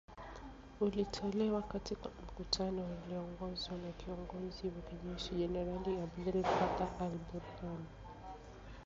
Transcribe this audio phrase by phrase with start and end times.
[0.81, 7.85] ulitolewa katika mkutano ulioongozwa na kiongozi wa kijeshi, jenerali Abdel Fattah al- Burhan